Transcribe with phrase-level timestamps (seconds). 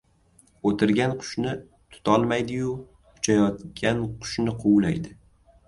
[0.69, 1.53] •O‘tirgan qushni
[1.97, 2.73] tutolmaydiyu,
[3.21, 5.17] uchayogan qushni quvlaydi.